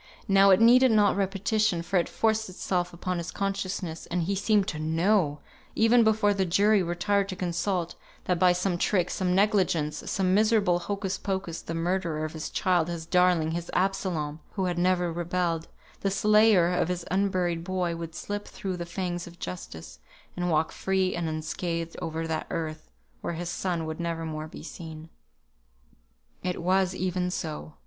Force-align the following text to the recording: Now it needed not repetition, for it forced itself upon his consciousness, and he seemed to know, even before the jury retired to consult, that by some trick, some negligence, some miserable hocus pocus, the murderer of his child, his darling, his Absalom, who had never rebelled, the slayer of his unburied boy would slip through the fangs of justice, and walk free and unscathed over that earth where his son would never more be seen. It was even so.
Now 0.27 0.49
it 0.49 0.59
needed 0.59 0.89
not 0.89 1.15
repetition, 1.15 1.83
for 1.83 1.97
it 1.99 2.09
forced 2.09 2.49
itself 2.49 2.91
upon 2.91 3.19
his 3.19 3.29
consciousness, 3.29 4.07
and 4.07 4.23
he 4.23 4.33
seemed 4.33 4.67
to 4.69 4.79
know, 4.79 5.41
even 5.75 6.03
before 6.03 6.33
the 6.33 6.43
jury 6.43 6.81
retired 6.81 7.29
to 7.29 7.35
consult, 7.35 7.93
that 8.23 8.39
by 8.39 8.51
some 8.51 8.79
trick, 8.79 9.11
some 9.11 9.35
negligence, 9.35 10.01
some 10.09 10.33
miserable 10.33 10.79
hocus 10.79 11.19
pocus, 11.19 11.61
the 11.61 11.75
murderer 11.75 12.25
of 12.25 12.33
his 12.33 12.49
child, 12.49 12.87
his 12.87 13.05
darling, 13.05 13.51
his 13.51 13.69
Absalom, 13.75 14.39
who 14.53 14.65
had 14.65 14.79
never 14.79 15.13
rebelled, 15.13 15.67
the 15.99 16.09
slayer 16.09 16.73
of 16.73 16.87
his 16.87 17.05
unburied 17.11 17.63
boy 17.63 17.95
would 17.95 18.15
slip 18.15 18.47
through 18.47 18.77
the 18.77 18.87
fangs 18.87 19.27
of 19.27 19.37
justice, 19.37 19.99
and 20.35 20.49
walk 20.49 20.71
free 20.71 21.13
and 21.15 21.29
unscathed 21.29 21.95
over 22.01 22.25
that 22.25 22.47
earth 22.49 22.89
where 23.21 23.33
his 23.33 23.49
son 23.51 23.85
would 23.85 23.99
never 23.99 24.25
more 24.25 24.47
be 24.47 24.63
seen. 24.63 25.09
It 26.41 26.59
was 26.59 26.95
even 26.95 27.29
so. 27.29 27.75